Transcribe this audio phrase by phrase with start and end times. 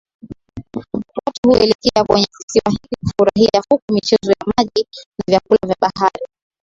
[1.25, 4.85] Watu huelekea kwenye kisiwa hiki kufurahia fukwe michezo ya maji
[5.17, 6.27] na vyakula vya bahari